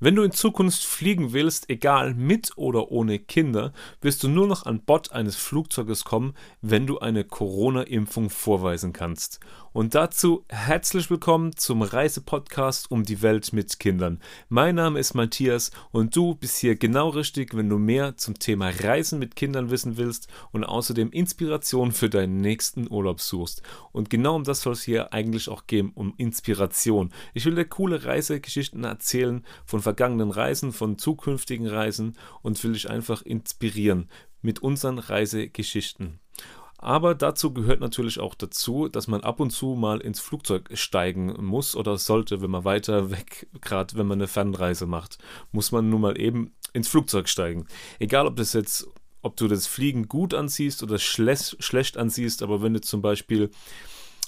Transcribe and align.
Wenn 0.00 0.14
du 0.14 0.22
in 0.22 0.30
Zukunft 0.30 0.84
fliegen 0.84 1.32
willst, 1.32 1.68
egal 1.70 2.14
mit 2.14 2.52
oder 2.54 2.92
ohne 2.92 3.18
Kinder, 3.18 3.72
wirst 4.00 4.22
du 4.22 4.28
nur 4.28 4.46
noch 4.46 4.64
an 4.64 4.80
Bord 4.80 5.10
eines 5.10 5.34
Flugzeuges 5.34 6.04
kommen, 6.04 6.34
wenn 6.62 6.86
du 6.86 7.00
eine 7.00 7.24
Corona-Impfung 7.24 8.30
vorweisen 8.30 8.92
kannst. 8.92 9.40
Und 9.74 9.94
dazu 9.94 10.44
herzlich 10.48 11.10
willkommen 11.10 11.54
zum 11.54 11.82
Reisepodcast 11.82 12.90
um 12.90 13.04
die 13.04 13.20
Welt 13.20 13.52
mit 13.52 13.78
Kindern. 13.78 14.18
Mein 14.48 14.76
Name 14.76 14.98
ist 14.98 15.12
Matthias 15.12 15.72
und 15.90 16.16
du 16.16 16.34
bist 16.34 16.56
hier 16.56 16.76
genau 16.76 17.10
richtig, 17.10 17.54
wenn 17.54 17.68
du 17.68 17.76
mehr 17.76 18.16
zum 18.16 18.38
Thema 18.38 18.70
Reisen 18.70 19.18
mit 19.18 19.36
Kindern 19.36 19.70
wissen 19.70 19.98
willst 19.98 20.28
und 20.52 20.64
außerdem 20.64 21.10
Inspiration 21.10 21.92
für 21.92 22.08
deinen 22.08 22.40
nächsten 22.40 22.90
Urlaub 22.90 23.20
suchst. 23.20 23.62
Und 23.92 24.08
genau 24.08 24.36
um 24.36 24.44
das 24.44 24.62
soll 24.62 24.72
es 24.72 24.82
hier 24.82 25.12
eigentlich 25.12 25.50
auch 25.50 25.66
gehen, 25.66 25.92
um 25.94 26.14
Inspiration. 26.16 27.12
Ich 27.34 27.44
will 27.44 27.54
dir 27.54 27.66
coole 27.66 28.06
Reisegeschichten 28.06 28.84
erzählen 28.84 29.44
von 29.66 29.82
vergangenen 29.82 30.30
Reisen, 30.30 30.72
von 30.72 30.96
zukünftigen 30.96 31.66
Reisen 31.66 32.16
und 32.40 32.62
will 32.64 32.72
dich 32.72 32.88
einfach 32.88 33.20
inspirieren 33.20 34.08
mit 34.40 34.60
unseren 34.60 34.98
Reisegeschichten. 34.98 36.20
Aber 36.80 37.16
dazu 37.16 37.52
gehört 37.52 37.80
natürlich 37.80 38.20
auch 38.20 38.36
dazu, 38.36 38.88
dass 38.88 39.08
man 39.08 39.22
ab 39.22 39.40
und 39.40 39.50
zu 39.50 39.74
mal 39.74 40.00
ins 40.00 40.20
Flugzeug 40.20 40.70
steigen 40.74 41.34
muss 41.44 41.74
oder 41.74 41.98
sollte, 41.98 42.40
wenn 42.40 42.52
man 42.52 42.64
weiter 42.64 43.10
weg, 43.10 43.48
gerade 43.60 43.96
wenn 43.96 44.06
man 44.06 44.18
eine 44.18 44.28
Fernreise 44.28 44.86
macht, 44.86 45.18
muss 45.50 45.72
man 45.72 45.90
nun 45.90 46.00
mal 46.00 46.20
eben 46.20 46.54
ins 46.72 46.88
Flugzeug 46.88 47.28
steigen. 47.28 47.66
Egal, 47.98 48.28
ob 48.28 48.36
das 48.36 48.52
jetzt, 48.52 48.86
ob 49.22 49.36
du 49.36 49.48
das 49.48 49.66
Fliegen 49.66 50.06
gut 50.06 50.34
ansiehst 50.34 50.84
oder 50.84 50.98
schlecht 50.98 51.96
ansiehst, 51.96 52.44
aber 52.44 52.62
wenn 52.62 52.74
du 52.74 52.80
zum 52.80 53.02
Beispiel 53.02 53.50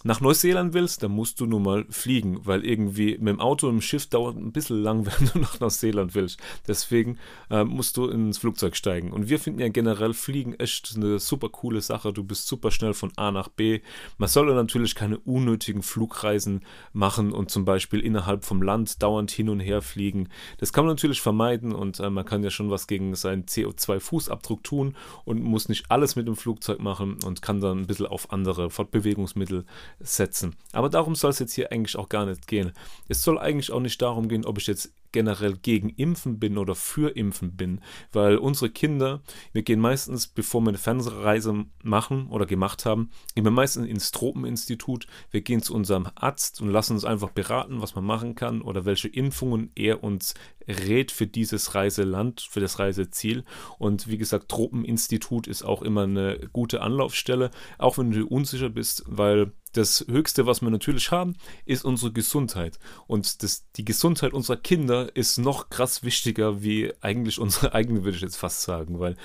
nach 0.03 0.21
Neuseeland 0.21 0.73
willst, 0.73 1.03
dann 1.03 1.13
musst 1.13 1.41
du 1.41 1.47
nun 1.47 1.63
mal 1.63 1.85
fliegen, 1.91 2.41
weil 2.47 2.65
irgendwie 2.65 3.19
mit 3.19 3.29
dem 3.29 3.41
Auto 3.41 3.69
und 3.69 3.77
dem 3.77 3.81
Schiff 3.83 4.07
dauert 4.07 4.37
ein 4.37 4.53
bisschen 4.53 4.83
lang, 4.83 5.07
wenn 5.21 5.29
du 5.29 5.39
nach 5.39 5.61
Neuseeland 5.61 6.15
willst. 6.15 6.41
Deswegen 6.67 7.19
äh, 7.51 7.65
musst 7.65 7.97
du 7.97 8.09
ins 8.09 8.39
Flugzeug 8.39 8.77
steigen. 8.77 9.13
Und 9.13 9.29
wir 9.29 9.39
finden 9.39 9.61
ja 9.61 9.69
generell 9.69 10.15
Fliegen 10.15 10.55
echt 10.55 10.95
eine 10.97 11.19
super 11.19 11.51
coole 11.51 11.83
Sache. 11.83 12.13
Du 12.13 12.25
bist 12.25 12.47
super 12.47 12.71
schnell 12.71 12.95
von 12.95 13.13
A 13.17 13.31
nach 13.31 13.49
B. 13.49 13.81
Man 14.17 14.29
soll 14.29 14.55
natürlich 14.55 14.95
keine 14.95 15.19
unnötigen 15.19 15.83
Flugreisen 15.83 16.63
machen 16.93 17.33
und 17.33 17.51
zum 17.51 17.65
Beispiel 17.65 18.01
innerhalb 18.01 18.45
vom 18.45 18.63
Land 18.63 19.03
dauernd 19.03 19.31
hin 19.31 19.51
und 19.51 19.61
her 19.61 19.83
fliegen. 19.83 20.29
Das 20.59 20.73
kann 20.73 20.87
man 20.87 20.95
natürlich 20.95 21.21
vermeiden 21.21 21.75
und 21.75 22.01
äh, 22.01 22.09
man 22.09 22.25
kann 22.25 22.43
ja 22.43 22.51
schon 22.51 22.71
was 22.71 22.87
gegen 22.87 23.15
seinen 23.15 23.45
CO2-Fußabdruck 23.45 24.63
tun 24.63 24.97
und 25.25 25.43
muss 25.43 25.69
nicht 25.69 25.91
alles 25.91 26.17
mit 26.17 26.27
dem 26.27 26.37
Flugzeug 26.37 26.81
machen 26.81 27.19
und 27.25 27.43
kann 27.43 27.61
dann 27.61 27.81
ein 27.81 27.87
bisschen 27.87 28.07
auf 28.07 28.33
andere 28.33 28.71
Fortbewegungsmittel 28.71 29.67
setzen. 29.99 30.57
Aber 30.73 30.89
darum 30.89 31.15
soll 31.15 31.31
es 31.31 31.39
jetzt 31.39 31.55
hier 31.55 31.73
eigentlich 31.73 31.97
auch 31.97 32.09
gar 32.09 32.27
nicht 32.27 32.47
gehen. 32.47 32.73
Es 33.09 33.23
soll 33.23 33.39
eigentlich 33.39 33.73
auch 33.73 33.81
nicht 33.81 34.01
darum 34.01 34.29
gehen, 34.29 34.45
ob 34.45 34.59
ich 34.59 34.67
jetzt 34.67 34.93
generell 35.13 35.57
gegen 35.57 35.91
Impfen 35.91 36.39
bin 36.39 36.59
oder 36.59 36.75
für 36.75 37.17
Impfen 37.17 37.57
bin, 37.57 37.81
weil 38.13 38.37
unsere 38.37 38.71
Kinder, 38.71 39.23
wir 39.53 39.63
gehen 39.63 39.81
meistens, 39.81 40.27
bevor 40.27 40.61
wir 40.61 40.69
eine 40.69 40.79
Fernsehreise 40.79 41.65
machen 41.83 42.29
oder 42.29 42.47
gemacht 42.47 42.85
haben, 42.87 43.11
gehen 43.35 43.45
wir 43.45 43.51
meistens 43.51 43.87
ins 43.87 44.13
Tropeninstitut, 44.13 45.07
wir 45.31 45.41
gehen 45.41 45.63
zu 45.63 45.75
unserem 45.75 46.07
Arzt 46.15 46.61
und 46.61 46.69
lassen 46.69 46.95
uns 46.95 47.05
einfach 47.05 47.31
beraten, 47.31 47.83
was 47.83 47.95
man 47.95 48.05
machen 48.05 48.35
kann 48.35 48.63
oder 48.63 48.85
welche 48.85 49.09
Impfungen 49.09 49.71
er 49.75 50.05
uns 50.05 50.35
rät 50.69 51.11
für 51.11 51.27
dieses 51.27 51.75
Reiseland, 51.75 52.41
für 52.49 52.61
das 52.61 52.79
Reiseziel. 52.79 53.45
Und 53.79 54.09
wie 54.09 54.19
gesagt, 54.19 54.49
Tropeninstitut 54.49 55.49
ist 55.49 55.63
auch 55.63 55.83
immer 55.83 56.05
eine 56.05 56.39
gute 56.53 56.83
Anlaufstelle, 56.83 57.51
auch 57.79 57.99
wenn 57.99 58.11
du 58.11 58.27
unsicher 58.27 58.69
bist, 58.69 59.03
weil 59.07 59.53
das 59.73 60.05
Höchste, 60.09 60.47
was 60.47 60.63
wir 60.63 60.71
natürlich 60.71 61.11
haben, 61.11 61.37
ist 61.65 61.85
unsere 61.85 62.13
Gesundheit. 62.13 62.79
Und 63.07 63.43
das, 63.43 63.71
die 63.77 63.85
Gesundheit 63.85 64.33
unserer 64.33 64.57
Kinder 64.57 65.15
ist 65.15 65.39
noch 65.39 65.71
krass 65.71 66.03
wichtiger 66.03 66.63
wie 66.63 66.93
eigentlich 67.01 67.39
unsere 67.39 67.75
eigene, 67.75 68.05
würde 68.05 68.17
ich 68.17 68.23
jetzt 68.23 68.37
fast 68.37 68.63
sagen. 68.63 68.99
Weil 68.99 69.17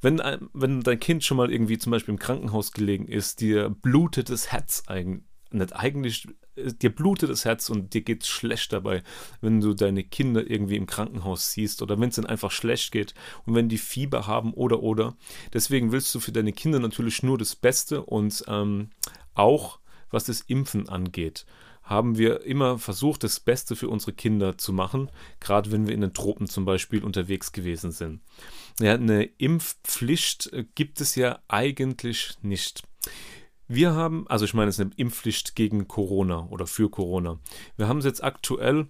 wenn, 0.00 0.20
wenn 0.52 0.80
dein 0.80 1.00
Kind 1.00 1.24
schon 1.24 1.36
mal 1.36 1.52
irgendwie 1.52 1.78
zum 1.78 1.92
Beispiel 1.92 2.14
im 2.14 2.20
Krankenhaus 2.20 2.72
gelegen 2.72 3.06
ist, 3.06 3.40
dir 3.40 3.70
blutet 3.70 4.30
das 4.30 4.50
Herz 4.50 4.84
eigentlich 4.86 5.24
nicht 5.54 5.74
eigentlich, 5.74 6.28
dir 6.56 6.94
blutet 6.94 7.30
das 7.30 7.44
Herz 7.44 7.70
und 7.70 7.94
dir 7.94 8.02
geht 8.02 8.22
es 8.22 8.28
schlecht 8.28 8.72
dabei, 8.72 9.02
wenn 9.40 9.60
du 9.60 9.74
deine 9.74 10.04
Kinder 10.04 10.48
irgendwie 10.48 10.76
im 10.76 10.86
Krankenhaus 10.86 11.52
siehst 11.52 11.82
oder 11.82 11.98
wenn 12.00 12.10
es 12.10 12.18
ihnen 12.18 12.26
einfach 12.26 12.50
schlecht 12.50 12.92
geht 12.92 13.14
und 13.46 13.54
wenn 13.54 13.68
die 13.68 13.78
Fieber 13.78 14.26
haben 14.26 14.52
oder 14.54 14.82
oder. 14.82 15.16
Deswegen 15.52 15.92
willst 15.92 16.14
du 16.14 16.20
für 16.20 16.32
deine 16.32 16.52
Kinder 16.52 16.78
natürlich 16.78 17.22
nur 17.22 17.38
das 17.38 17.56
Beste 17.56 18.02
und 18.02 18.44
ähm, 18.48 18.90
auch 19.34 19.78
was 20.12 20.24
das 20.24 20.40
Impfen 20.42 20.88
angeht, 20.88 21.46
haben 21.82 22.16
wir 22.16 22.44
immer 22.44 22.78
versucht, 22.78 23.24
das 23.24 23.40
Beste 23.40 23.74
für 23.74 23.88
unsere 23.88 24.12
Kinder 24.12 24.56
zu 24.56 24.72
machen, 24.72 25.10
gerade 25.40 25.72
wenn 25.72 25.86
wir 25.86 25.94
in 25.94 26.00
den 26.00 26.14
Tropen 26.14 26.46
zum 26.46 26.64
Beispiel 26.64 27.02
unterwegs 27.02 27.52
gewesen 27.52 27.90
sind. 27.90 28.20
Ja, 28.80 28.94
eine 28.94 29.24
Impfpflicht 29.24 30.52
äh, 30.52 30.64
gibt 30.74 31.00
es 31.00 31.14
ja 31.16 31.40
eigentlich 31.48 32.36
nicht. 32.42 32.84
Wir 33.68 33.94
haben, 33.94 34.26
also 34.28 34.44
ich 34.44 34.54
meine, 34.54 34.68
es 34.68 34.76
ist 34.76 34.80
eine 34.80 34.94
Impfpflicht 34.96 35.54
gegen 35.56 35.88
Corona 35.88 36.46
oder 36.50 36.66
für 36.66 36.90
Corona. 36.90 37.40
Wir 37.76 37.88
haben 37.88 37.98
es 37.98 38.04
jetzt 38.04 38.22
aktuell 38.22 38.88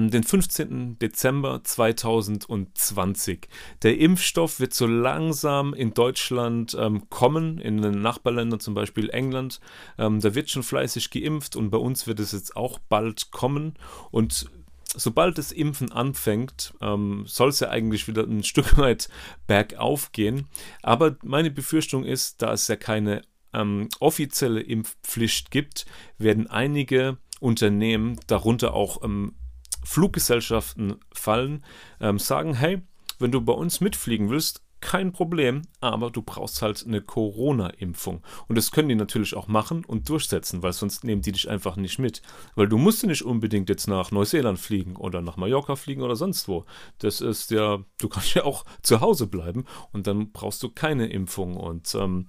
den 0.00 0.24
15. 0.24 0.98
Dezember 0.98 1.62
2020. 1.62 3.48
Der 3.82 3.98
Impfstoff 3.98 4.60
wird 4.60 4.74
so 4.74 4.86
langsam 4.86 5.74
in 5.74 5.94
Deutschland 5.94 6.76
ähm, 6.78 7.08
kommen, 7.10 7.58
in 7.58 7.82
den 7.82 8.00
Nachbarländern, 8.00 8.60
zum 8.60 8.74
Beispiel 8.74 9.10
England. 9.10 9.60
Ähm, 9.98 10.20
da 10.20 10.34
wird 10.34 10.50
schon 10.50 10.62
fleißig 10.62 11.10
geimpft 11.10 11.56
und 11.56 11.70
bei 11.70 11.78
uns 11.78 12.06
wird 12.06 12.20
es 12.20 12.32
jetzt 12.32 12.56
auch 12.56 12.78
bald 12.78 13.30
kommen. 13.30 13.74
Und 14.10 14.50
sobald 14.94 15.38
das 15.38 15.52
Impfen 15.52 15.92
anfängt, 15.92 16.74
ähm, 16.80 17.24
soll 17.26 17.50
es 17.50 17.60
ja 17.60 17.70
eigentlich 17.70 18.08
wieder 18.08 18.24
ein 18.24 18.42
Stück 18.44 18.78
weit 18.78 19.08
bergauf 19.46 20.12
gehen. 20.12 20.48
Aber 20.82 21.16
meine 21.22 21.50
Befürchtung 21.50 22.04
ist, 22.04 22.42
da 22.42 22.52
es 22.52 22.68
ja 22.68 22.76
keine 22.76 23.22
ähm, 23.52 23.88
offizielle 24.00 24.60
Impfpflicht 24.60 25.50
gibt, 25.50 25.86
werden 26.18 26.46
einige 26.46 27.18
Unternehmen, 27.40 28.18
darunter 28.26 28.74
auch 28.74 29.02
ähm, 29.02 29.34
Fluggesellschaften 29.84 30.96
fallen, 31.12 31.64
ähm, 32.00 32.18
sagen, 32.18 32.54
hey, 32.54 32.82
wenn 33.18 33.32
du 33.32 33.40
bei 33.40 33.52
uns 33.52 33.80
mitfliegen 33.80 34.30
willst, 34.30 34.62
kein 34.82 35.12
Problem, 35.12 35.62
aber 35.80 36.10
du 36.10 36.20
brauchst 36.20 36.60
halt 36.60 36.84
eine 36.86 37.00
Corona-Impfung. 37.00 38.20
Und 38.48 38.58
das 38.58 38.72
können 38.72 38.88
die 38.90 38.94
natürlich 38.94 39.34
auch 39.34 39.48
machen 39.48 39.84
und 39.84 40.08
durchsetzen, 40.08 40.62
weil 40.62 40.74
sonst 40.74 41.04
nehmen 41.04 41.22
die 41.22 41.32
dich 41.32 41.48
einfach 41.48 41.76
nicht 41.76 41.98
mit. 41.98 42.20
Weil 42.56 42.68
du 42.68 42.76
musst 42.76 43.06
nicht 43.06 43.22
unbedingt 43.22 43.70
jetzt 43.70 43.86
nach 43.86 44.10
Neuseeland 44.10 44.58
fliegen 44.58 44.96
oder 44.96 45.22
nach 45.22 45.36
Mallorca 45.36 45.76
fliegen 45.76 46.02
oder 46.02 46.16
sonst 46.16 46.48
wo. 46.48 46.66
Das 46.98 47.20
ist 47.20 47.50
ja, 47.50 47.78
du 47.98 48.08
kannst 48.08 48.34
ja 48.34 48.44
auch 48.44 48.64
zu 48.82 49.00
Hause 49.00 49.28
bleiben 49.28 49.64
und 49.92 50.06
dann 50.06 50.32
brauchst 50.32 50.62
du 50.62 50.68
keine 50.68 51.06
Impfung. 51.06 51.56
Und 51.56 51.94
ähm, 51.94 52.26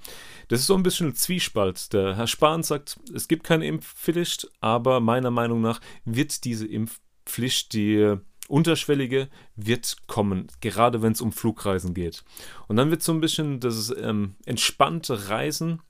das 0.48 0.62
ist 0.62 0.68
so 0.68 0.76
ein 0.76 0.84
bisschen 0.84 1.08
ein 1.08 1.16
Zwiespalt. 1.16 1.92
Der 1.92 2.16
Herr 2.16 2.28
Spahn 2.28 2.64
sagt, 2.64 3.00
es 3.14 3.28
gibt 3.28 3.44
keine 3.44 3.66
Impfpflicht, 3.66 4.48
aber 4.62 5.00
meiner 5.00 5.32
Meinung 5.32 5.62
nach 5.62 5.82
wird 6.06 6.46
diese 6.46 6.68
Impfpflicht 6.68 7.04
Pflicht, 7.26 7.74
die 7.74 8.18
unterschwellige, 8.48 9.30
wird 9.56 9.98
kommen, 10.08 10.48
gerade 10.62 11.02
wenn 11.02 11.14
es 11.14 11.22
um 11.22 11.32
Flugreisen 11.32 11.94
geht. 11.94 12.24
Und 12.68 12.76
dann 12.76 12.92
wird 12.92 13.04
so 13.04 13.14
ein 13.14 13.22
bisschen 13.22 13.60
das 13.60 13.94
ähm, 13.98 14.36
entspannte 14.46 15.30
Reisen, 15.30 15.82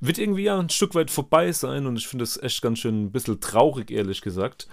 wird 0.00 0.18
irgendwie 0.18 0.44
ja 0.44 0.58
ein 0.58 0.68
Stück 0.68 0.94
weit 0.94 1.10
vorbei 1.10 1.52
sein 1.52 1.86
und 1.86 1.96
ich 1.96 2.06
finde 2.06 2.24
es 2.24 2.40
echt 2.42 2.60
ganz 2.60 2.80
schön 2.80 3.04
ein 3.04 3.12
bisschen 3.12 3.40
traurig, 3.40 3.90
ehrlich 3.90 4.20
gesagt. 4.20 4.68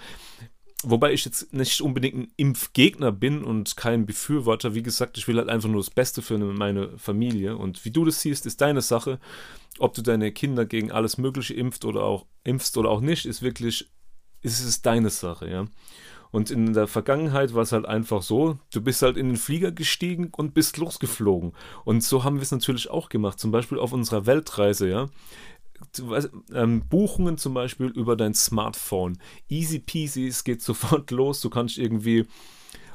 Wobei 0.86 1.14
ich 1.14 1.24
jetzt 1.24 1.54
nicht 1.54 1.80
unbedingt 1.80 2.18
ein 2.18 2.32
Impfgegner 2.36 3.14
bin 3.14 3.46
und 3.46 3.78
kein 3.78 4.06
Befürworter. 4.06 4.76
Wie 4.76 4.84
gesagt, 4.84 5.18
ich 5.18 5.30
will 5.30 5.38
halt 5.38 5.48
einfach 5.48 5.70
nur 5.70 5.80
das 5.80 5.90
Beste 5.90 6.22
für 6.22 6.38
meine 6.38 6.98
Familie. 6.98 7.56
Und 7.56 7.86
wie 7.86 7.92
du 7.92 8.04
das 8.04 8.20
siehst, 8.20 8.46
ist 8.46 8.60
deine 8.60 8.82
Sache. 8.82 9.18
Ob 9.80 9.94
du 9.94 10.02
deine 10.02 10.34
Kinder 10.34 10.66
gegen 10.66 10.92
alles 10.92 11.18
Mögliche 11.18 11.54
impft 11.54 11.86
oder 11.86 12.04
auch 12.04 12.26
impfst 12.44 12.78
oder 12.78 12.90
auch 12.90 13.00
nicht, 13.00 13.26
ist 13.26 13.42
wirklich 13.42 13.93
ist 14.44 14.64
es 14.64 14.82
deine 14.82 15.10
Sache, 15.10 15.50
ja. 15.50 15.66
Und 16.32 16.50
in 16.50 16.74
der 16.74 16.88
Vergangenheit 16.88 17.54
war 17.54 17.62
es 17.62 17.72
halt 17.72 17.86
einfach 17.86 18.24
so, 18.24 18.58
du 18.74 18.82
bist 18.82 19.04
halt 19.04 19.18
in 19.18 19.28
den 19.28 19.38
Flieger 19.38 19.72
gestiegen 19.72 20.32
und 20.36 20.56
bist 20.56 20.78
losgeflogen. 20.78 21.54
Und 21.86 22.04
so 22.04 22.24
haben 22.24 22.38
wir 22.38 22.42
es 22.42 22.52
natürlich 22.52 22.90
auch 22.90 23.10
gemacht, 23.10 23.40
zum 23.40 23.52
Beispiel 23.52 23.78
auf 23.78 23.94
unserer 23.94 24.26
Weltreise, 24.26 24.90
ja. 24.90 25.10
Weißt, 26.02 26.32
ähm, 26.54 26.88
Buchungen 26.88 27.38
zum 27.38 27.54
Beispiel 27.54 27.88
über 27.88 28.16
dein 28.16 28.34
Smartphone. 28.34 29.20
Easy 29.48 29.78
peasy, 29.78 30.26
es 30.26 30.44
geht 30.44 30.62
sofort 30.64 31.12
los. 31.12 31.40
Du 31.40 31.52
kannst 31.52 31.78
irgendwie 31.78 32.26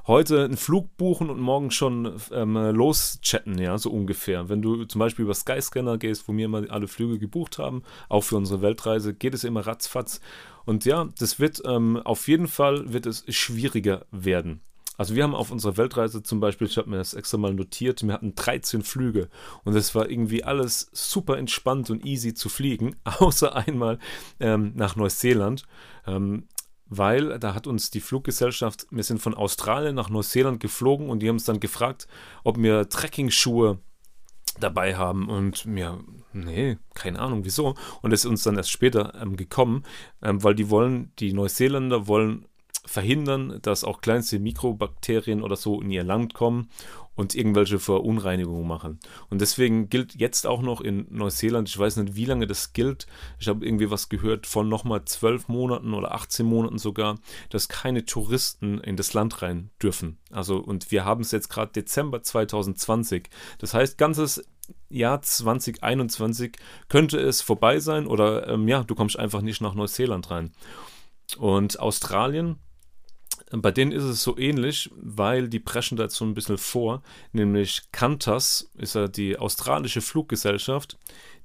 heute 0.09 0.44
einen 0.44 0.56
Flug 0.56 0.97
buchen 0.97 1.31
und 1.31 1.39
morgen 1.39 1.71
schon 1.71 2.19
ähm, 2.33 2.56
loschatten, 2.56 3.59
ja, 3.59 3.79
so 3.79 3.91
ungefähr. 3.91 4.49
Wenn 4.49 4.62
du 4.62 4.85
zum 4.87 4.99
Beispiel 4.99 5.27
über 5.27 5.35
Skyscanner 5.35 5.99
gehst, 5.99 6.27
wo 6.27 6.37
wir 6.37 6.47
immer 6.47 6.65
alle 6.71 6.89
Flüge 6.89 7.21
gebucht 7.21 7.59
haben, 7.59 7.85
auch 8.09 8.23
für 8.23 8.37
unsere 8.37 8.62
Weltreise, 8.62 9.15
geht 9.15 9.35
es 9.35 9.44
immer 9.44 9.67
ratzfatz. 9.67 10.21
Und 10.69 10.85
ja, 10.85 11.09
das 11.19 11.41
wird 11.41 11.62
ähm, 11.65 11.97
auf 11.97 12.29
jeden 12.29 12.47
Fall 12.47 12.93
wird 12.93 13.06
es 13.06 13.25
schwieriger 13.35 14.05
werden. 14.11 14.61
Also 14.99 15.15
wir 15.15 15.23
haben 15.23 15.35
auf 15.35 15.50
unserer 15.50 15.79
Weltreise 15.79 16.23
zum 16.23 16.41
Beispiel, 16.41 16.67
ich 16.67 16.76
habe 16.76 16.91
mir 16.91 16.99
das 16.99 17.15
extra 17.15 17.38
mal 17.38 17.55
notiert, 17.55 18.06
wir 18.06 18.12
hatten 18.12 18.35
13 18.35 18.82
Flüge 18.82 19.31
und 19.65 19.75
es 19.75 19.94
war 19.94 20.11
irgendwie 20.11 20.44
alles 20.44 20.91
super 20.93 21.38
entspannt 21.38 21.88
und 21.88 22.05
easy 22.05 22.35
zu 22.35 22.50
fliegen, 22.50 22.97
außer 23.05 23.56
einmal 23.56 23.99
ähm, 24.41 24.73
nach 24.75 24.94
Neuseeland. 24.94 25.62
Ähm, 26.06 26.49
weil 26.85 27.38
da 27.38 27.55
hat 27.55 27.67
uns 27.67 27.91
die 27.91 28.00
Fluggesellschaft, 28.00 28.87
wir 28.91 29.05
sind 29.05 29.23
von 29.23 29.32
Australien 29.32 29.94
nach 29.94 30.11
Neuseeland 30.11 30.61
geflogen 30.61 31.09
und 31.09 31.20
die 31.20 31.29
haben 31.29 31.37
uns 31.37 31.44
dann 31.44 31.61
gefragt, 31.61 32.09
ob 32.44 32.59
wir 32.59 32.91
Trekking-Schuhe 32.91 33.79
dabei 34.60 34.96
haben 34.96 35.28
und 35.28 35.66
mir, 35.66 35.99
nee, 36.32 36.78
keine 36.94 37.19
Ahnung, 37.19 37.44
wieso. 37.44 37.75
Und 38.02 38.10
das 38.10 38.20
ist 38.20 38.26
uns 38.26 38.43
dann 38.43 38.56
erst 38.56 38.70
später 38.70 39.14
ähm, 39.20 39.37
gekommen, 39.37 39.84
ähm, 40.22 40.43
weil 40.43 40.55
die 40.55 40.70
wollen, 40.70 41.12
die 41.19 41.32
Neuseeländer 41.32 42.06
wollen 42.06 42.46
verhindern, 42.88 43.58
dass 43.62 43.85
auch 43.85 44.00
kleinste 44.00 44.38
Mikrobakterien 44.38 45.43
oder 45.43 45.56
so 45.56 45.81
in 45.81 45.90
ihr 45.90 46.05
Land 46.05 46.35
kommen 46.35 46.69
und 47.19 47.35
irgendwelche 47.35 47.81
Verunreinigungen 47.81 48.67
machen. 48.67 49.00
Und 49.29 49.40
deswegen 49.40 49.88
gilt 49.90 50.14
jetzt 50.14 50.46
auch 50.46 50.62
noch 50.62 50.81
in 50.81 51.06
Neuseeland, 51.11 51.69
ich 51.69 51.76
weiß 51.76 51.96
nicht, 51.96 52.14
wie 52.14 52.25
lange 52.25 52.46
das 52.46 52.73
gilt, 52.73 53.08
ich 53.40 53.49
habe 53.49 53.67
irgendwie 53.67 53.90
was 53.90 54.08
gehört 54.08 54.46
von 54.46 54.69
nochmal 54.69 55.05
zwölf 55.05 55.49
Monaten 55.49 55.94
oder 55.94 56.14
18 56.14 56.46
Monaten 56.46 56.79
sogar, 56.79 57.19
dass 57.50 57.69
keine 57.69 58.05
Touristen 58.05 58.79
in 58.79 58.96
das 58.96 59.14
Land 59.14 59.43
rein 59.43 59.70
dürfen. 59.82 60.19
Also, 60.31 60.58
und 60.58 60.93
wir 60.93 61.05
haben 61.05 61.23
es 61.23 61.32
jetzt 61.32 61.49
gerade 61.49 61.73
Dezember 61.73 62.23
2020. 62.23 63.29
Das 63.58 63.75
heißt, 63.75 63.99
ganzes 63.99 64.44
Jahr 64.88 65.20
2021 65.20 66.56
könnte 66.88 67.19
es 67.19 67.43
vorbei 67.43 67.81
sein 67.81 68.06
oder 68.06 68.46
ähm, 68.46 68.69
ja, 68.69 68.84
du 68.84 68.94
kommst 68.94 69.19
einfach 69.19 69.43
nicht 69.43 69.61
nach 69.61 69.75
Neuseeland 69.75 70.31
rein. 70.31 70.52
Und 71.37 71.81
Australien, 71.81 72.61
bei 73.50 73.71
denen 73.71 73.93
ist 73.93 74.05
es 74.05 74.23
so 74.23 74.37
ähnlich, 74.37 74.91
weil 74.97 75.49
die 75.49 75.61
preschen 75.61 75.97
da 75.97 76.05
jetzt 76.05 76.17
so 76.17 76.25
ein 76.25 76.35
bisschen 76.35 76.59
vor, 76.59 77.03
nämlich 77.33 77.83
Qantas 77.93 78.71
ist 78.77 78.95
ja 78.95 79.09
die 79.09 79.39
australische 79.39 80.00
Fluggesellschaft. 80.00 80.99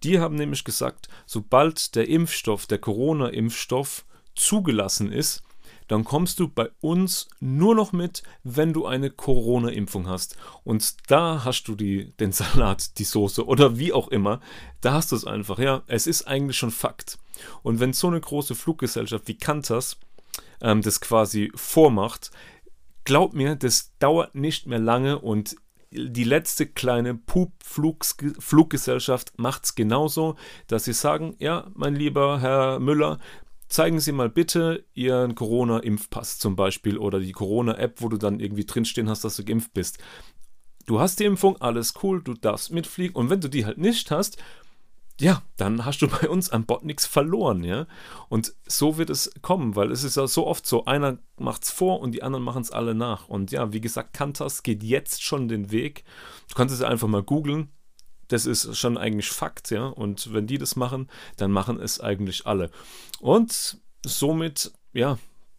Die 0.04 0.20
haben 0.20 0.36
nämlich 0.36 0.64
gesagt, 0.64 1.08
sobald 1.26 1.96
der 1.96 2.10
Impfstoff, 2.10 2.66
der 2.68 2.80
Corona-Impfstoff 2.80 4.06
zugelassen 4.36 5.12
ist, 5.12 5.44
dann 5.88 6.04
kommst 6.04 6.40
du 6.40 6.48
bei 6.48 6.70
uns 6.82 7.28
nur 7.40 7.76
noch 7.76 7.92
mit, 7.92 8.24
wenn 8.44 8.74
du 8.74 8.86
eine 8.86 9.10
Corona-Impfung 9.10 10.08
hast. 10.08 10.36
Und 10.64 10.96
da 11.12 11.44
hast 11.44 11.68
du 11.68 11.76
die, 11.76 12.12
den 12.20 12.32
Salat, 12.32 12.98
die 12.98 13.04
Soße 13.04 13.46
oder 13.46 13.78
wie 13.78 13.94
auch 13.94 14.08
immer. 14.08 14.40
Da 14.82 14.94
hast 14.94 15.12
du 15.12 15.16
es 15.16 15.26
einfach. 15.26 15.60
Ja, 15.60 15.84
es 15.88 16.08
ist 16.08 16.28
eigentlich 16.28 16.58
schon 16.58 16.72
Fakt. 16.72 17.18
Und 17.62 17.80
wenn 17.80 17.94
so 17.94 18.08
eine 18.08 18.22
große 18.22 18.56
Fluggesellschaft 18.56 19.28
wie 19.28 19.38
Qantas 19.38 19.98
ähm, 20.63 20.81
das 20.81 21.01
quasi 21.01 21.51
vormacht, 21.54 22.31
glaub 23.04 23.33
mir, 23.33 23.56
das 23.56 23.95
dauert 24.00 24.33
nicht 24.33 24.65
mehr 24.65 24.80
lange 24.80 25.19
und 25.19 25.57
die 25.92 26.24
letzte 26.24 26.65
kleine 26.65 27.13
Pup-Fluggesellschaft 27.13 29.38
macht 29.38 29.65
es 29.65 29.75
genauso, 29.75 30.38
dass 30.65 30.86
sie 30.86 30.94
sagen, 30.94 31.36
ja, 31.38 31.69
mein 31.75 31.95
lieber 31.95 32.42
Herr 32.42 32.80
Müller, 32.80 33.19
zeigen 33.68 34.00
Sie 34.00 34.12
mal 34.12 34.30
bitte 34.30 34.86
Ihren 34.94 35.36
Corona-Impfpass 35.36 36.39
zum 36.39 36.56
Beispiel 36.56 36.98
oder 36.98 37.19
die 37.19 37.31
Corona-App, 37.31 38.01
wo 38.01 38.10
du 38.10 38.18
dann 38.18 38.39
irgendwie 38.39 38.65
drinstehen 38.65 39.10
hast, 39.10 39.24
dass 39.24 39.36
du 39.36 39.44
geimpft 39.44 39.74
bist. 39.74 40.00
Du 40.86 41.00
hast 41.00 41.19
die 41.19 41.25
Impfung, 41.25 41.62
alles 41.62 41.94
cool, 42.04 42.24
du 42.24 42.33
darfst 42.33 42.71
mitfliegen 42.71 43.15
und 43.15 43.30
wenn 43.30 43.42
du 43.42 43.48
die 43.48 43.65
halt 43.65 43.77
nicht 43.77 44.12
hast, 44.12 44.38
ja, 45.19 45.44
dann 45.57 45.86
hast 45.86 46.00
du 46.00 46.07
bei 46.21 46.30
uns 46.30 46.50
am 46.50 46.65
Bot 46.65 46.83
nichts 46.83 47.06
verloren, 47.06 47.63
ja. 47.63 47.88
Und 48.30 48.54
so 48.65 48.98
wird 48.98 49.10
es 49.10 49.31
kommen, 49.42 49.75
weil 49.75 49.92
es 49.92 50.04
ist 50.04 50.18
ja 50.18 50.27
so 50.27 50.48
oft 50.48 50.65
so, 50.65 50.86
einer 50.86 51.18
macht 51.38 51.63
es 51.63 51.71
vor 51.71 52.00
und 52.00 52.12
die 52.12 52.24
anderen 52.24 52.44
machen 52.44 52.62
es 52.62 52.71
alle 52.71 52.95
nach. 52.95 53.27
Und 53.27 53.51
ja, 53.51 53.74
wie 53.74 53.81
gesagt, 53.81 54.13
Kantas 54.13 54.63
geht 54.63 54.83
jetzt 54.83 55.24
schon 55.24 55.48
den 55.48 55.71
Weg. 55.71 56.04
Du 56.50 56.56
kannst 56.56 56.74
es 56.74 56.81
einfach 56.81 57.07
mal 57.07 57.24
googeln. 57.24 57.69
Das 58.30 58.45
ist 58.45 58.77
schon 58.77 58.98
eigentlich 58.98 59.30
Fakt, 59.30 59.69
ja. 59.69 59.88
Und 59.88 60.33
wenn 60.33 60.48
die 60.48 60.57
das 60.57 60.75
machen, 60.75 61.10
dann 61.38 61.51
machen 61.51 61.80
es 61.80 62.00
eigentlich 62.00 62.48
alle. 62.48 62.71
Und 63.19 63.77
somit, 64.06 64.71
ja, 64.94 65.18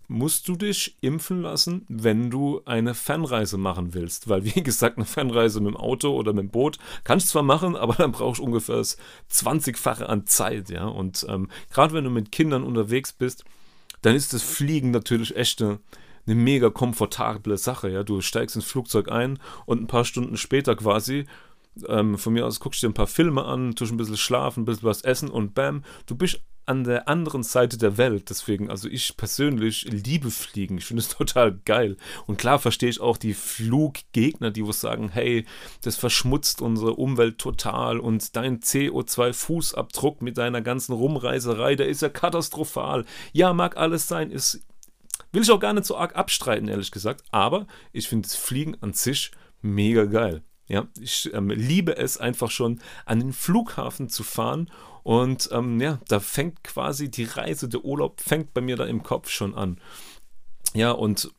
musst 0.09 0.49
du 0.49 0.57
dich 0.57 0.97
impfen 1.01 1.43
lassen, 1.43 1.85
wenn 1.89 2.31
du 2.31 2.63
eine 2.65 2.95
Fernreise 2.95 3.57
machen 3.59 3.95
willst. 3.95 4.29
Weil, 4.29 4.45
wie 4.45 4.63
gesagt, 4.63 4.97
eine 4.97 5.07
Fernreise 5.07 5.61
mit 5.61 5.75
dem 5.75 5.77
Auto 5.77 6.11
oder 6.11 6.33
mit 6.33 6.45
dem 6.45 6.51
Boot 6.51 6.79
kannst 7.05 7.29
du 7.29 7.33
zwar 7.33 7.43
machen, 7.43 7.77
aber 7.77 7.95
dann 7.95 8.13
brauchst 8.13 8.41
du 8.41 8.45
ungefähr 8.45 8.77
das 8.77 8.99
20-fache 9.31 10.05
an 10.05 10.27
Zeit, 10.27 10.71
ja. 10.71 10.87
Und 10.87 11.27
ähm, 11.29 11.49
gerade 11.73 11.95
wenn 11.95 12.05
du 12.05 12.11
mit 12.11 12.33
Kindern 12.33 12.65
unterwegs 12.65 13.13
bist, 13.13 13.45
dann 14.03 14.15
ist 14.15 14.33
das 14.33 14.43
Fliegen 14.43 14.91
natürlich 14.91 15.37
echt 15.37 15.63
eine, 15.63 15.79
eine 16.27 16.35
mega 16.35 16.71
komfortable 16.71 17.57
Sache, 17.57 17.91
ja. 17.91 18.03
Du 18.03 18.21
steigst 18.21 18.57
ins 18.57 18.67
Flugzeug 18.67 19.11
ein 19.11 19.39
und 19.67 19.83
ein 19.83 19.87
paar 19.87 20.05
Stunden 20.05 20.37
später 20.37 20.77
quasi 20.77 21.27
ähm, 21.89 22.19
von 22.19 22.33
mir 22.33 22.47
aus 22.47 22.61
guckst 22.61 22.83
du 22.83 22.87
dir 22.87 22.93
ein 22.93 22.95
paar 22.95 23.07
Filme 23.07 23.45
an, 23.45 23.75
tust 23.75 23.93
ein 23.93 23.97
bisschen 23.97 24.17
schlafen, 24.17 24.63
ein 24.63 24.65
bisschen 24.65 24.85
was 24.85 25.03
essen 25.03 25.31
und 25.31 25.55
bam, 25.55 25.83
du 26.07 26.15
bist 26.15 26.41
an 26.67 26.85
der 26.85 27.09
anderen 27.09 27.43
Seite 27.43 27.79
der 27.79 27.99
Welt. 27.99 28.31
Deswegen, 28.31 28.71
also 28.71 28.89
ich 28.89 29.17
persönlich 29.17 29.85
liebe 29.85 30.31
Fliegen. 30.31 30.79
Ich 30.79 30.87
finde 30.87 31.03
es 31.03 31.09
total 31.17 31.59
geil. 31.65 31.97
Und 32.27 32.39
klar 32.39 32.59
verstehe 32.59 32.89
ich 32.89 33.01
auch 33.01 33.17
die 33.17 33.35
Fluggegner, 33.35 34.51
die 34.51 34.67
was 34.67 34.81
sagen, 34.81 35.09
hey, 35.09 35.47
das 35.83 35.97
verschmutzt 35.97 36.63
unsere 36.63 36.95
Umwelt 36.95 37.39
total 37.39 37.99
und 37.99 38.37
dein 38.37 38.61
CO2-Fußabdruck 38.61 40.23
mit 40.23 40.39
deiner 40.39 40.61
ganzen 40.61 40.93
Rumreiserei, 40.93 41.75
der 41.75 41.89
ist 41.89 42.03
ja 42.03 42.09
katastrophal. 42.09 43.05
Ja, 43.33 43.53
mag 43.53 43.77
alles 43.77 44.09
sein, 44.09 44.31
ist 44.31 44.63
will 45.33 45.43
ich 45.43 45.51
auch 45.51 45.61
gar 45.61 45.73
nicht 45.73 45.85
so 45.85 45.97
arg 45.97 46.17
abstreiten, 46.17 46.69
ehrlich 46.69 46.91
gesagt. 46.91 47.25
Aber 47.31 47.67
ich 47.93 48.09
finde 48.09 48.29
das 48.29 48.37
Fliegen 48.37 48.77
an 48.81 48.93
sich 48.93 49.33
mega 49.61 50.05
geil. 50.05 50.43
Ja, 50.67 50.87
ich 50.99 51.31
ähm, 51.35 51.51
liebe 51.51 51.97
es 51.97 52.17
einfach 52.17 52.51
schon, 52.51 52.81
an 53.05 53.21
den 53.21 53.33
Flughafen 53.33 54.09
zu 54.09 54.23
fahren 54.23 54.71
und 55.05 55.51
ähm, 55.53 55.81
ja, 55.81 56.01
da 56.09 56.19
fängt 56.19 56.65
quasi 56.65 57.11
die 57.11 57.25
Reise, 57.25 57.69
der 57.69 57.85
Urlaub 57.85 58.21
fängt 58.21 58.55
bei 58.55 58.63
mir 58.63 58.77
da 58.77 58.87
im 58.87 59.03
Kopf 59.03 59.29
schon 59.29 59.55
an. 59.55 59.79
Ja, 60.73 60.91
und 60.91 61.31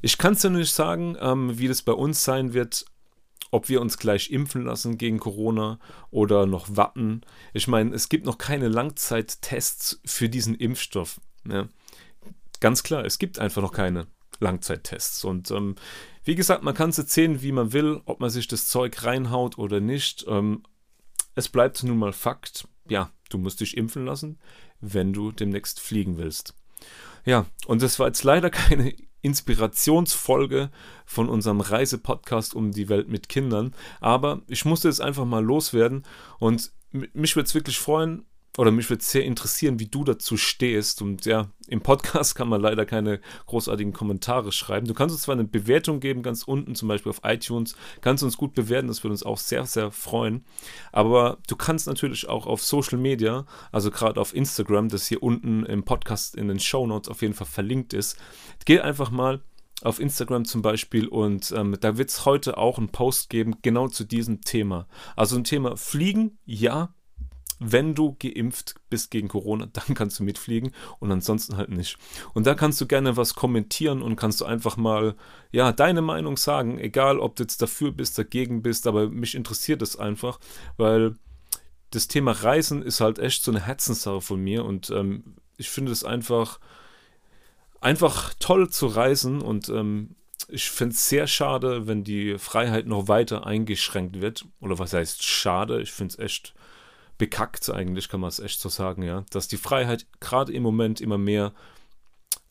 ich 0.00 0.16
kann 0.16 0.34
es 0.34 0.44
ja 0.44 0.50
nicht 0.50 0.72
sagen, 0.72 1.16
ähm, 1.20 1.58
wie 1.58 1.68
das 1.68 1.82
bei 1.82 1.92
uns 1.92 2.22
sein 2.24 2.54
wird, 2.54 2.86
ob 3.50 3.68
wir 3.68 3.80
uns 3.80 3.98
gleich 3.98 4.30
impfen 4.30 4.64
lassen 4.64 4.98
gegen 4.98 5.18
Corona 5.18 5.80
oder 6.10 6.46
noch 6.46 6.76
warten. 6.76 7.22
Ich 7.52 7.66
meine, 7.66 7.92
es 7.92 8.08
gibt 8.08 8.24
noch 8.24 8.38
keine 8.38 8.68
Langzeittests 8.68 10.00
für 10.04 10.28
diesen 10.28 10.54
Impfstoff. 10.54 11.20
Ja. 11.44 11.68
Ganz 12.60 12.84
klar, 12.84 13.04
es 13.04 13.18
gibt 13.18 13.40
einfach 13.40 13.62
noch 13.62 13.72
keine 13.72 14.06
Langzeittests. 14.38 15.24
Und 15.24 15.50
ähm, 15.50 15.74
wie 16.22 16.36
gesagt, 16.36 16.62
man 16.62 16.74
kann 16.74 16.90
es 16.90 16.98
erzählen, 16.98 17.42
wie 17.42 17.52
man 17.52 17.72
will, 17.72 18.00
ob 18.04 18.20
man 18.20 18.30
sich 18.30 18.46
das 18.46 18.68
Zeug 18.68 19.02
reinhaut 19.02 19.58
oder 19.58 19.80
nicht. 19.80 20.24
Ähm, 20.28 20.62
es 21.38 21.48
bleibt 21.48 21.84
nun 21.84 21.98
mal 21.98 22.12
Fakt. 22.12 22.66
Ja, 22.88 23.12
du 23.30 23.38
musst 23.38 23.60
dich 23.60 23.76
impfen 23.76 24.04
lassen, 24.04 24.40
wenn 24.80 25.12
du 25.12 25.30
demnächst 25.30 25.78
fliegen 25.78 26.16
willst. 26.16 26.54
Ja, 27.24 27.46
und 27.66 27.80
das 27.80 27.98
war 28.00 28.08
jetzt 28.08 28.24
leider 28.24 28.50
keine 28.50 28.92
Inspirationsfolge 29.22 30.70
von 31.06 31.28
unserem 31.28 31.60
Reisepodcast 31.60 32.54
um 32.54 32.72
die 32.72 32.88
Welt 32.88 33.08
mit 33.08 33.28
Kindern, 33.28 33.72
aber 34.00 34.42
ich 34.48 34.64
musste 34.64 34.88
es 34.88 35.00
einfach 35.00 35.24
mal 35.24 35.44
loswerden 35.44 36.04
und 36.40 36.72
mich 36.90 37.36
würde 37.36 37.46
es 37.46 37.54
wirklich 37.54 37.78
freuen, 37.78 38.24
oder 38.58 38.72
mich 38.72 38.90
würde 38.90 39.04
sehr 39.04 39.24
interessieren, 39.24 39.78
wie 39.78 39.86
du 39.86 40.02
dazu 40.02 40.36
stehst. 40.36 41.00
Und 41.00 41.26
ja, 41.26 41.48
im 41.68 41.80
Podcast 41.80 42.34
kann 42.34 42.48
man 42.48 42.60
leider 42.60 42.84
keine 42.84 43.20
großartigen 43.46 43.92
Kommentare 43.92 44.50
schreiben. 44.50 44.88
Du 44.88 44.94
kannst 44.94 45.14
uns 45.14 45.22
zwar 45.22 45.36
eine 45.36 45.44
Bewertung 45.44 46.00
geben, 46.00 46.24
ganz 46.24 46.42
unten, 46.42 46.74
zum 46.74 46.88
Beispiel 46.88 47.10
auf 47.10 47.20
iTunes, 47.22 47.76
kannst 48.00 48.24
uns 48.24 48.36
gut 48.36 48.54
bewerten, 48.54 48.88
das 48.88 49.04
würde 49.04 49.12
uns 49.12 49.22
auch 49.22 49.38
sehr, 49.38 49.64
sehr 49.64 49.92
freuen. 49.92 50.44
Aber 50.90 51.38
du 51.46 51.54
kannst 51.54 51.86
natürlich 51.86 52.28
auch 52.28 52.46
auf 52.46 52.60
Social 52.64 52.98
Media, 52.98 53.46
also 53.70 53.92
gerade 53.92 54.20
auf 54.20 54.34
Instagram, 54.34 54.88
das 54.88 55.06
hier 55.06 55.22
unten 55.22 55.64
im 55.64 55.84
Podcast 55.84 56.34
in 56.34 56.48
den 56.48 56.58
Show 56.58 56.84
Notes 56.84 57.08
auf 57.08 57.22
jeden 57.22 57.34
Fall 57.34 57.46
verlinkt 57.46 57.92
ist, 57.92 58.16
geh 58.64 58.80
einfach 58.80 59.12
mal 59.12 59.40
auf 59.82 60.00
Instagram 60.00 60.44
zum 60.44 60.62
Beispiel 60.62 61.06
und 61.06 61.52
ähm, 61.56 61.76
da 61.80 61.96
wird 61.96 62.10
es 62.10 62.24
heute 62.24 62.58
auch 62.58 62.78
einen 62.78 62.88
Post 62.88 63.30
geben, 63.30 63.58
genau 63.62 63.86
zu 63.86 64.02
diesem 64.02 64.40
Thema. 64.40 64.88
Also 65.14 65.36
ein 65.36 65.44
Thema 65.44 65.76
Fliegen, 65.76 66.38
ja, 66.44 66.92
wenn 67.58 67.94
du 67.94 68.16
geimpft 68.18 68.76
bist 68.90 69.10
gegen 69.10 69.28
Corona, 69.28 69.66
dann 69.72 69.94
kannst 69.94 70.18
du 70.18 70.24
mitfliegen 70.24 70.72
und 70.98 71.10
ansonsten 71.10 71.56
halt 71.56 71.70
nicht. 71.70 71.98
Und 72.34 72.46
da 72.46 72.54
kannst 72.54 72.80
du 72.80 72.86
gerne 72.86 73.16
was 73.16 73.34
kommentieren 73.34 74.02
und 74.02 74.16
kannst 74.16 74.40
du 74.40 74.44
einfach 74.44 74.76
mal, 74.76 75.14
ja, 75.50 75.72
deine 75.72 76.02
Meinung 76.02 76.36
sagen, 76.36 76.78
egal 76.78 77.18
ob 77.18 77.36
du 77.36 77.42
jetzt 77.42 77.62
dafür 77.62 77.92
bist, 77.92 78.18
dagegen 78.18 78.62
bist, 78.62 78.86
aber 78.86 79.08
mich 79.08 79.34
interessiert 79.34 79.82
es 79.82 79.96
einfach, 79.96 80.38
weil 80.76 81.16
das 81.90 82.08
Thema 82.08 82.32
Reisen 82.32 82.82
ist 82.82 83.00
halt 83.00 83.18
echt 83.18 83.42
so 83.42 83.50
eine 83.50 83.64
Herzenssache 83.64 84.20
von 84.20 84.40
mir 84.40 84.64
und 84.64 84.90
ähm, 84.90 85.36
ich 85.56 85.70
finde 85.70 85.90
es 85.90 86.04
einfach, 86.04 86.60
einfach 87.80 88.34
toll 88.38 88.68
zu 88.68 88.86
reisen 88.86 89.40
und 89.40 89.68
ähm, 89.70 90.14
ich 90.48 90.70
finde 90.70 90.94
es 90.94 91.08
sehr 91.08 91.26
schade, 91.26 91.86
wenn 91.86 92.04
die 92.04 92.38
Freiheit 92.38 92.86
noch 92.86 93.08
weiter 93.08 93.46
eingeschränkt 93.46 94.20
wird. 94.20 94.46
Oder 94.60 94.78
was 94.78 94.92
heißt 94.92 95.22
schade? 95.22 95.80
Ich 95.82 95.92
finde 95.92 96.12
es 96.12 96.18
echt 96.18 96.54
bekackt 97.18 97.68
eigentlich, 97.70 98.08
kann 98.08 98.20
man 98.20 98.28
es 98.28 98.38
echt 98.38 98.60
so 98.60 98.68
sagen, 98.68 99.02
ja, 99.02 99.24
dass 99.30 99.48
die 99.48 99.56
Freiheit 99.56 100.06
gerade 100.20 100.52
im 100.52 100.62
Moment 100.62 101.00
immer 101.00 101.18
mehr 101.18 101.52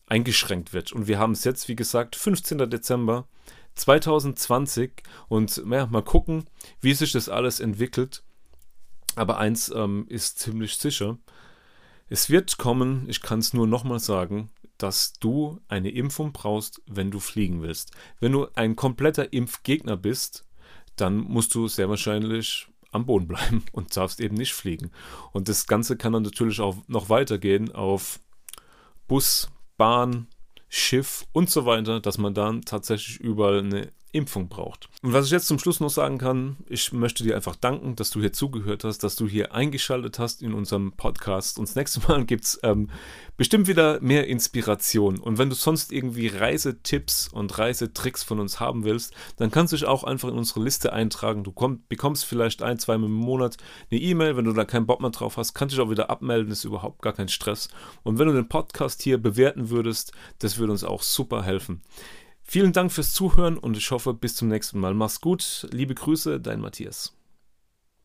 eingeschränkt 0.05 0.73
wird. 0.73 0.91
Und 0.93 1.07
wir 1.07 1.19
haben 1.19 1.31
es 1.31 1.43
jetzt, 1.43 1.67
wie 1.67 1.75
gesagt, 1.75 2.15
15. 2.15 2.69
Dezember 2.69 3.27
2020 3.75 5.03
und 5.27 5.63
ja, 5.69 5.85
mal 5.87 6.01
gucken, 6.01 6.45
wie 6.81 6.93
sich 6.93 7.11
das 7.11 7.29
alles 7.29 7.59
entwickelt. 7.59 8.23
Aber 9.15 9.37
eins 9.37 9.71
ähm, 9.75 10.05
ist 10.09 10.39
ziemlich 10.39 10.77
sicher. 10.77 11.17
Es 12.09 12.29
wird 12.29 12.57
kommen, 12.57 13.05
ich 13.09 13.21
kann 13.21 13.39
es 13.39 13.53
nur 13.53 13.67
nochmal 13.67 13.99
sagen, 13.99 14.49
dass 14.77 15.13
du 15.13 15.59
eine 15.67 15.89
Impfung 15.89 16.31
brauchst, 16.31 16.81
wenn 16.85 17.11
du 17.11 17.19
fliegen 17.19 17.61
willst. 17.61 17.91
Wenn 18.19 18.31
du 18.31 18.47
ein 18.53 18.75
kompletter 18.75 19.33
Impfgegner 19.33 19.97
bist, 19.97 20.45
dann 20.95 21.17
musst 21.17 21.53
du 21.55 21.67
sehr 21.67 21.89
wahrscheinlich 21.89 22.67
am 22.97 23.05
Boden 23.05 23.27
bleiben 23.27 23.63
und 23.71 23.95
darfst 23.95 24.19
eben 24.19 24.35
nicht 24.35 24.53
fliegen. 24.53 24.91
Und 25.31 25.47
das 25.47 25.67
Ganze 25.67 25.97
kann 25.97 26.13
dann 26.13 26.23
natürlich 26.23 26.59
auch 26.59 26.75
noch 26.87 27.09
weitergehen 27.09 27.71
auf 27.73 28.19
Bus, 29.07 29.49
Bahn, 29.77 30.27
Schiff 30.69 31.25
und 31.31 31.49
so 31.49 31.65
weiter, 31.65 32.01
dass 32.01 32.17
man 32.17 32.33
dann 32.33 32.63
tatsächlich 32.63 33.19
überall 33.19 33.59
eine 33.59 33.91
Impfung 34.17 34.49
braucht. 34.49 34.89
Und 35.03 35.13
was 35.13 35.25
ich 35.25 35.31
jetzt 35.31 35.47
zum 35.47 35.59
Schluss 35.59 35.79
noch 35.79 35.89
sagen 35.89 36.17
kann, 36.17 36.57
ich 36.67 36.91
möchte 36.91 37.23
dir 37.23 37.35
einfach 37.35 37.55
danken, 37.55 37.95
dass 37.95 38.09
du 38.09 38.19
hier 38.19 38.33
zugehört 38.33 38.83
hast, 38.83 39.03
dass 39.03 39.15
du 39.15 39.27
hier 39.27 39.53
eingeschaltet 39.53 40.19
hast 40.19 40.41
in 40.41 40.53
unserem 40.53 40.91
Podcast. 40.91 41.59
Und 41.59 41.67
das 41.67 41.75
nächste 41.75 42.01
Mal 42.07 42.25
gibt 42.25 42.45
es 42.45 42.59
ähm, 42.63 42.89
bestimmt 43.37 43.67
wieder 43.67 44.01
mehr 44.01 44.27
Inspiration. 44.27 45.19
Und 45.19 45.37
wenn 45.37 45.49
du 45.49 45.55
sonst 45.55 45.91
irgendwie 45.91 46.27
Reisetipps 46.27 47.29
und 47.31 47.57
Reisetricks 47.57 48.23
von 48.23 48.39
uns 48.39 48.59
haben 48.59 48.83
willst, 48.83 49.13
dann 49.37 49.51
kannst 49.51 49.71
du 49.71 49.77
dich 49.77 49.85
auch 49.85 50.03
einfach 50.03 50.29
in 50.29 50.37
unsere 50.37 50.63
Liste 50.63 50.91
eintragen. 50.91 51.43
Du 51.43 51.51
komm, 51.51 51.83
bekommst 51.87 52.25
vielleicht 52.25 52.63
ein, 52.63 52.79
zwei 52.79 52.97
Mal 52.97 53.05
im 53.05 53.13
Monat 53.13 53.57
eine 53.91 54.01
E-Mail. 54.01 54.35
Wenn 54.35 54.45
du 54.45 54.53
da 54.53 54.65
keinen 54.65 54.87
Bock 54.87 54.99
mehr 54.99 55.11
drauf 55.11 55.37
hast, 55.37 55.53
kannst 55.53 55.73
du 55.73 55.77
dich 55.77 55.85
auch 55.85 55.91
wieder 55.91 56.09
abmelden. 56.09 56.51
Ist 56.51 56.65
überhaupt 56.65 57.01
gar 57.01 57.13
kein 57.13 57.29
Stress. 57.29 57.69
Und 58.03 58.17
wenn 58.17 58.27
du 58.27 58.33
den 58.33 58.49
Podcast 58.49 59.03
hier 59.03 59.17
bewerten 59.19 59.69
würdest, 59.69 60.11
das 60.39 60.57
würde 60.57 60.71
uns 60.71 60.83
auch 60.83 61.03
super 61.03 61.43
helfen. 61.43 61.81
Vielen 62.49 62.71
Dank 62.71 62.93
fürs 62.93 63.11
Zuhören 63.11 63.57
und 63.57 63.75
ich 63.75 63.91
hoffe, 63.91 64.13
bis 64.13 64.35
zum 64.35 64.47
nächsten 64.47 64.79
Mal. 64.79 64.93
Mach's 64.93 65.19
gut. 65.19 65.67
Liebe 65.71 65.93
Grüße, 65.93 66.39
dein 66.39 66.61
Matthias. 66.61 67.16